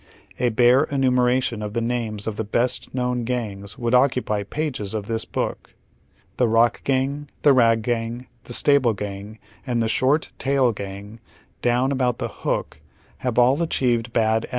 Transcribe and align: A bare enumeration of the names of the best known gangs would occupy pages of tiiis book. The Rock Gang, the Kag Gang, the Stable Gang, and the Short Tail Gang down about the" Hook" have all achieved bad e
A 0.39 0.49
bare 0.49 0.85
enumeration 0.89 1.61
of 1.61 1.73
the 1.73 1.79
names 1.79 2.25
of 2.25 2.35
the 2.35 2.43
best 2.43 2.91
known 2.91 3.23
gangs 3.23 3.77
would 3.77 3.93
occupy 3.93 4.41
pages 4.41 4.95
of 4.95 5.05
tiiis 5.05 5.31
book. 5.31 5.75
The 6.37 6.47
Rock 6.47 6.83
Gang, 6.83 7.29
the 7.43 7.53
Kag 7.53 7.83
Gang, 7.83 8.25
the 8.45 8.53
Stable 8.53 8.95
Gang, 8.95 9.37
and 9.63 9.79
the 9.79 9.87
Short 9.87 10.31
Tail 10.39 10.71
Gang 10.73 11.19
down 11.61 11.91
about 11.91 12.17
the" 12.17 12.29
Hook" 12.41 12.81
have 13.27 13.37
all 13.37 13.61
achieved 13.61 14.11
bad 14.11 14.45
e 14.45 14.49